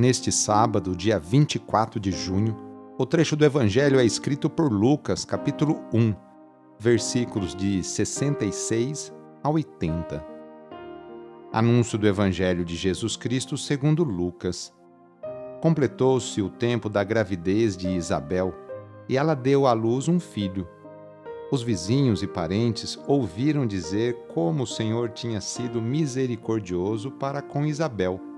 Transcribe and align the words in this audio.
Neste 0.00 0.32
sábado, 0.32 0.96
dia 0.96 1.18
24 1.18 2.00
de 2.00 2.10
junho, 2.10 2.56
o 2.96 3.04
trecho 3.04 3.36
do 3.36 3.44
Evangelho 3.44 4.00
é 4.00 4.04
escrito 4.06 4.48
por 4.48 4.72
Lucas, 4.72 5.26
capítulo 5.26 5.84
1, 5.92 6.14
versículos 6.78 7.54
de 7.54 7.84
66 7.84 9.12
a 9.42 9.50
80. 9.50 10.24
Anúncio 11.52 11.98
do 11.98 12.08
Evangelho 12.08 12.64
de 12.64 12.76
Jesus 12.76 13.14
Cristo 13.14 13.58
segundo 13.58 14.02
Lucas. 14.02 14.72
Completou-se 15.60 16.40
o 16.40 16.48
tempo 16.48 16.88
da 16.88 17.04
gravidez 17.04 17.76
de 17.76 17.90
Isabel, 17.90 18.54
e 19.06 19.18
ela 19.18 19.34
deu 19.34 19.66
à 19.66 19.74
luz 19.74 20.08
um 20.08 20.18
filho 20.18 20.66
os 21.52 21.62
vizinhos 21.62 22.22
e 22.22 22.28
parentes 22.28 22.96
ouviram 23.08 23.66
dizer 23.66 24.14
como 24.32 24.62
o 24.62 24.66
Senhor 24.66 25.10
tinha 25.10 25.40
sido 25.40 25.82
misericordioso 25.82 27.10
para 27.10 27.42
com 27.42 27.66
Isabel 27.66 28.29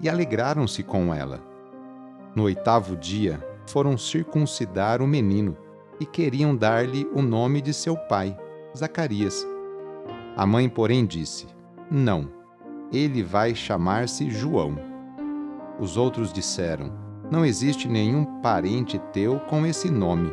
e 0.00 0.08
alegraram-se 0.08 0.82
com 0.82 1.12
ela. 1.12 1.40
No 2.34 2.44
oitavo 2.44 2.96
dia, 2.96 3.42
foram 3.66 3.96
circuncidar 3.96 5.00
o 5.02 5.06
menino 5.06 5.56
e 5.98 6.06
queriam 6.06 6.54
dar-lhe 6.54 7.08
o 7.14 7.22
nome 7.22 7.60
de 7.60 7.72
seu 7.72 7.96
pai, 7.96 8.36
Zacarias. 8.76 9.46
A 10.36 10.46
mãe, 10.46 10.68
porém, 10.68 11.06
disse: 11.06 11.46
Não, 11.90 12.28
ele 12.92 13.22
vai 13.22 13.54
chamar-se 13.54 14.30
João. 14.30 14.76
Os 15.80 15.96
outros 15.96 16.32
disseram: 16.32 16.92
Não 17.30 17.44
existe 17.44 17.88
nenhum 17.88 18.40
parente 18.40 18.98
teu 19.12 19.40
com 19.40 19.66
esse 19.66 19.90
nome. 19.90 20.30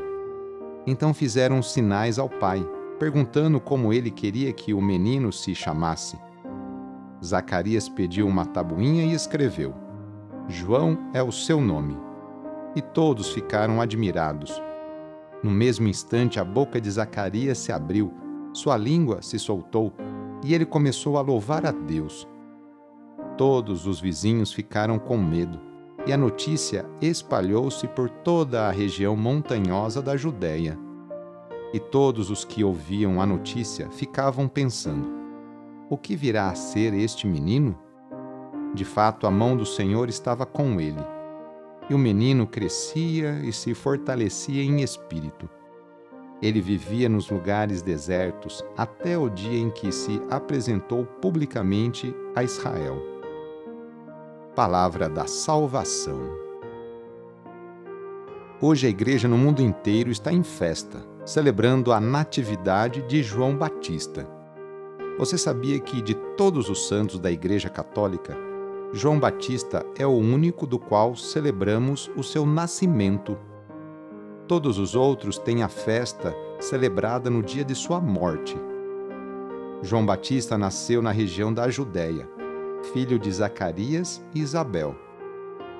Então 0.85 1.13
fizeram 1.13 1.61
sinais 1.61 2.19
ao 2.19 2.29
pai, 2.29 2.65
perguntando 2.99 3.59
como 3.59 3.93
ele 3.93 4.11
queria 4.11 4.51
que 4.51 4.73
o 4.73 4.81
menino 4.81 5.31
se 5.31 5.55
chamasse. 5.55 6.17
Zacarias 7.23 7.87
pediu 7.87 8.27
uma 8.27 8.45
tabuinha 8.45 9.05
e 9.05 9.13
escreveu: 9.13 9.73
João 10.47 10.97
é 11.13 11.23
o 11.23 11.31
seu 11.31 11.61
nome. 11.61 11.97
E 12.75 12.81
todos 12.81 13.31
ficaram 13.31 13.79
admirados. 13.79 14.61
No 15.41 15.51
mesmo 15.51 15.87
instante, 15.87 16.39
a 16.39 16.43
boca 16.43 16.79
de 16.81 16.89
Zacarias 16.89 17.57
se 17.57 17.71
abriu, 17.71 18.13
sua 18.51 18.77
língua 18.77 19.21
se 19.21 19.37
soltou 19.39 19.93
e 20.43 20.53
ele 20.53 20.65
começou 20.65 21.17
a 21.17 21.21
louvar 21.21 21.65
a 21.65 21.71
Deus. 21.71 22.27
Todos 23.37 23.87
os 23.87 23.99
vizinhos 23.99 24.51
ficaram 24.51 24.99
com 24.99 25.17
medo 25.17 25.59
e 26.05 26.11
a 26.11 26.17
notícia 26.17 26.85
espalhou-se 27.01 27.87
por 27.87 28.09
toda 28.09 28.67
a 28.67 28.71
região 28.71 29.15
montanhosa 29.15 30.01
da 30.01 30.17
Judéia. 30.17 30.77
E 31.73 31.79
todos 31.79 32.29
os 32.29 32.43
que 32.45 32.63
ouviam 32.63 33.21
a 33.21 33.25
notícia 33.25 33.89
ficavam 33.89 34.47
pensando: 34.47 35.22
o 35.89 35.97
que 35.97 36.15
virá 36.15 36.49
a 36.49 36.55
ser 36.55 36.93
este 36.93 37.27
menino? 37.27 37.77
De 38.73 38.85
fato, 38.85 39.27
a 39.27 39.31
mão 39.31 39.55
do 39.55 39.65
Senhor 39.65 40.09
estava 40.09 40.45
com 40.45 40.79
ele. 40.79 41.03
E 41.89 41.93
o 41.93 41.97
menino 41.97 42.47
crescia 42.47 43.39
e 43.43 43.51
se 43.51 43.73
fortalecia 43.73 44.63
em 44.63 44.81
espírito. 44.81 45.49
Ele 46.41 46.61
vivia 46.61 47.07
nos 47.07 47.29
lugares 47.29 47.81
desertos 47.81 48.63
até 48.77 49.17
o 49.17 49.29
dia 49.29 49.59
em 49.59 49.69
que 49.69 49.91
se 49.91 50.21
apresentou 50.29 51.05
publicamente 51.05 52.13
a 52.35 52.43
Israel 52.43 53.13
palavra 54.55 55.09
da 55.09 55.25
salvação. 55.25 56.19
Hoje 58.61 58.87
a 58.87 58.89
igreja 58.89 59.27
no 59.27 59.37
mundo 59.37 59.61
inteiro 59.61 60.11
está 60.11 60.31
em 60.31 60.43
festa, 60.43 61.05
celebrando 61.25 61.91
a 61.91 61.99
natividade 61.99 63.01
de 63.03 63.23
João 63.23 63.57
Batista. 63.57 64.27
Você 65.17 65.37
sabia 65.37 65.79
que 65.79 66.01
de 66.01 66.13
todos 66.35 66.69
os 66.69 66.87
santos 66.87 67.19
da 67.19 67.31
Igreja 67.31 67.69
Católica, 67.69 68.37
João 68.91 69.19
Batista 69.19 69.85
é 69.97 70.05
o 70.05 70.11
único 70.11 70.67
do 70.67 70.77
qual 70.77 71.15
celebramos 71.15 72.11
o 72.15 72.23
seu 72.23 72.45
nascimento. 72.45 73.37
Todos 74.47 74.77
os 74.77 74.95
outros 74.95 75.37
têm 75.37 75.63
a 75.63 75.67
festa 75.67 76.35
celebrada 76.59 77.29
no 77.29 77.41
dia 77.41 77.63
de 77.63 77.75
sua 77.75 77.99
morte. 77.99 78.57
João 79.81 80.05
Batista 80.05 80.57
nasceu 80.57 81.01
na 81.01 81.11
região 81.11 81.53
da 81.53 81.69
Judéia 81.69 82.27
filho 82.91 83.17
de 83.17 83.31
Zacarias 83.31 84.23
e 84.33 84.39
Isabel. 84.41 84.95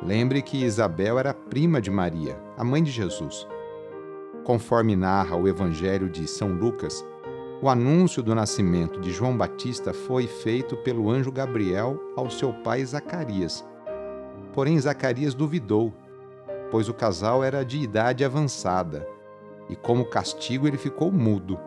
Lembre 0.02 0.42
que 0.42 0.64
Isabel 0.64 1.20
era 1.20 1.34
prima 1.34 1.82
de 1.82 1.92
Maria, 1.92 2.40
a 2.58 2.64
mãe 2.64 2.84
de 2.84 2.92
Jesus. 2.92 3.48
Conforme 4.44 4.96
narra 4.96 5.36
o 5.36 5.48
Evangelho 5.48 6.10
de 6.10 6.28
São 6.28 6.50
Lucas, 6.50 7.06
o 7.64 7.70
anúncio 7.70 8.22
do 8.22 8.36
nascimento 8.36 9.00
de 9.00 9.10
João 9.14 9.38
Batista 9.38 9.94
foi 9.94 10.28
feito 10.28 10.76
pelo 10.76 11.10
anjo 11.10 11.32
Gabriel 11.32 11.98
ao 12.14 12.30
seu 12.30 12.52
pai 12.52 12.84
Zacarias. 12.84 13.66
Porém, 14.52 14.78
Zacarias 14.78 15.34
duvidou, 15.34 15.94
pois 16.70 16.90
o 16.90 16.94
casal 16.94 17.42
era 17.42 17.64
de 17.64 17.80
idade 17.80 18.26
avançada, 18.26 19.08
e 19.70 19.78
como 19.78 20.04
castigo 20.04 20.68
ele 20.68 20.78
ficou 20.78 21.10
mudo. 21.10 21.58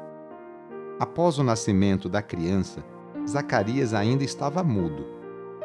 Após 1.00 1.38
o 1.38 1.42
nascimento 1.42 2.08
da 2.10 2.20
criança, 2.20 2.84
Zacarias 3.26 3.94
ainda 3.94 4.22
estava 4.22 4.62
mudo 4.62 5.16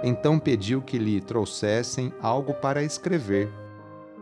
então 0.04 0.40
pediu 0.40 0.82
que 0.82 0.98
lhe 0.98 1.22
trouxessem 1.22 2.12
algo 2.22 2.54
para 2.54 2.84
escrever. 2.84 3.50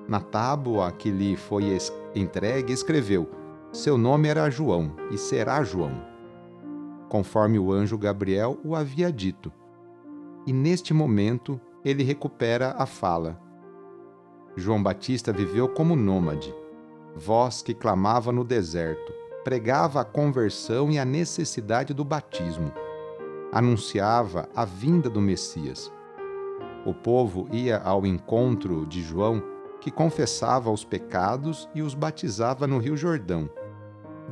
Na 0.07 0.19
tábua 0.19 0.91
que 0.91 1.09
lhe 1.09 1.35
foi 1.35 1.77
entregue, 2.15 2.73
escreveu: 2.73 3.29
Seu 3.71 3.97
nome 3.97 4.27
era 4.27 4.49
João 4.49 4.95
e 5.11 5.17
será 5.17 5.63
João, 5.63 5.91
conforme 7.07 7.59
o 7.59 7.71
anjo 7.71 7.97
Gabriel 7.97 8.57
o 8.63 8.75
havia 8.75 9.11
dito. 9.11 9.51
E 10.45 10.53
neste 10.53 10.93
momento 10.93 11.59
ele 11.83 12.03
recupera 12.03 12.75
a 12.77 12.85
fala. 12.85 13.39
João 14.55 14.81
Batista 14.81 15.31
viveu 15.31 15.69
como 15.69 15.95
nômade, 15.95 16.53
voz 17.15 17.61
que 17.61 17.73
clamava 17.73 18.31
no 18.31 18.43
deserto, 18.43 19.13
pregava 19.43 20.01
a 20.01 20.05
conversão 20.05 20.89
e 20.91 20.97
a 20.97 21.05
necessidade 21.05 21.93
do 21.93 22.03
batismo 22.03 22.71
anunciava 23.51 24.47
a 24.55 24.63
vinda 24.63 25.09
do 25.09 25.21
Messias. 25.21 25.91
O 26.85 26.93
povo 26.93 27.47
ia 27.51 27.77
ao 27.79 28.05
encontro 28.05 28.85
de 28.85 29.01
João, 29.01 29.41
que 29.81 29.91
confessava 29.91 30.69
os 30.69 30.83
pecados 30.83 31.67
e 31.73 31.81
os 31.81 31.93
batizava 31.93 32.67
no 32.67 32.77
Rio 32.77 32.95
Jordão. 32.95 33.49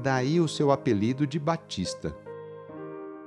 Daí 0.01 0.39
o 0.39 0.47
seu 0.47 0.71
apelido 0.71 1.25
de 1.25 1.39
Batista. 1.39 2.15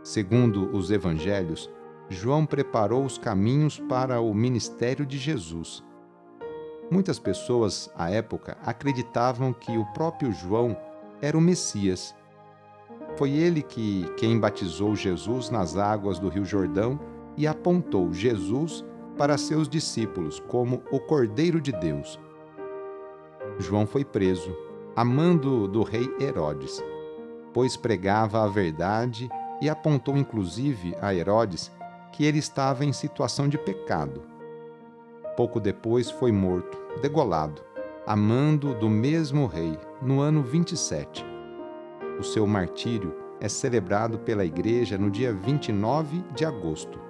Segundo 0.02 0.74
os 0.74 0.90
evangelhos, 0.90 1.70
João 2.08 2.46
preparou 2.46 3.04
os 3.04 3.18
caminhos 3.18 3.78
para 3.78 4.20
o 4.20 4.34
ministério 4.34 5.04
de 5.04 5.18
Jesus. 5.18 5.84
Muitas 6.90 7.18
pessoas, 7.18 7.90
à 7.94 8.10
época, 8.10 8.56
acreditavam 8.64 9.52
que 9.52 9.76
o 9.76 9.84
próprio 9.92 10.32
João 10.32 10.76
era 11.20 11.36
o 11.36 11.40
Messias 11.40 12.14
foi 13.16 13.32
ele 13.32 13.62
que 13.62 14.06
quem 14.16 14.38
batizou 14.38 14.94
Jesus 14.94 15.50
nas 15.50 15.76
águas 15.76 16.18
do 16.18 16.28
Rio 16.28 16.44
Jordão 16.44 16.98
e 17.36 17.46
apontou 17.46 18.12
Jesus 18.12 18.84
para 19.16 19.36
seus 19.36 19.68
discípulos 19.68 20.40
como 20.48 20.82
o 20.90 20.98
Cordeiro 20.98 21.60
de 21.60 21.72
Deus. 21.72 22.18
João 23.58 23.86
foi 23.86 24.04
preso, 24.04 24.56
amando 24.94 25.68
do 25.68 25.82
rei 25.82 26.08
Herodes, 26.20 26.82
pois 27.52 27.76
pregava 27.76 28.42
a 28.42 28.48
verdade 28.48 29.28
e 29.60 29.68
apontou 29.68 30.16
inclusive 30.16 30.96
a 31.00 31.14
Herodes 31.14 31.70
que 32.12 32.24
ele 32.24 32.38
estava 32.38 32.84
em 32.84 32.92
situação 32.92 33.48
de 33.48 33.58
pecado. 33.58 34.22
Pouco 35.36 35.60
depois 35.60 36.10
foi 36.10 36.32
morto, 36.32 36.76
degolado, 37.00 37.62
amando 38.06 38.74
do 38.74 38.88
mesmo 38.88 39.46
rei, 39.46 39.78
no 40.02 40.20
ano 40.20 40.42
27. 40.42 41.24
O 42.18 42.22
seu 42.22 42.46
martírio 42.46 43.14
é 43.40 43.48
celebrado 43.48 44.18
pela 44.18 44.44
Igreja 44.44 44.98
no 44.98 45.10
dia 45.10 45.32
29 45.32 46.24
de 46.34 46.44
agosto. 46.44 47.09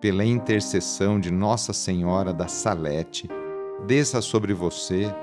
Pela 0.00 0.24
intercessão 0.24 1.20
de 1.20 1.30
Nossa 1.30 1.74
Senhora 1.74 2.32
da 2.32 2.48
Salete, 2.48 3.28
desça 3.86 4.22
sobre 4.22 4.54
você, 4.54 5.14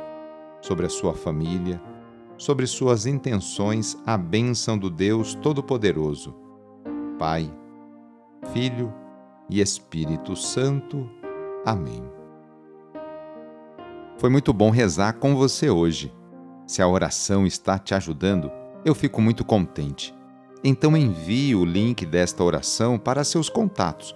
sobre 0.61 0.85
a 0.85 0.89
sua 0.89 1.15
família, 1.15 1.81
sobre 2.37 2.67
suas 2.67 3.07
intenções 3.07 3.97
a 4.05 4.15
bênção 4.15 4.77
do 4.77 4.89
Deus 4.89 5.33
Todo-Poderoso, 5.33 6.35
Pai, 7.17 7.51
Filho 8.53 8.93
e 9.49 9.59
Espírito 9.59 10.35
Santo. 10.35 11.09
Amém. 11.65 12.03
Foi 14.19 14.29
muito 14.29 14.53
bom 14.53 14.69
rezar 14.69 15.13
com 15.13 15.35
você 15.35 15.71
hoje. 15.71 16.13
Se 16.67 16.83
a 16.83 16.87
oração 16.87 17.47
está 17.47 17.79
te 17.79 17.95
ajudando, 17.95 18.51
eu 18.85 18.93
fico 18.93 19.21
muito 19.21 19.43
contente. 19.43 20.13
Então 20.63 20.95
envie 20.95 21.55
o 21.55 21.65
link 21.65 22.05
desta 22.05 22.43
oração 22.43 22.99
para 22.99 23.23
seus 23.23 23.49
contatos, 23.49 24.15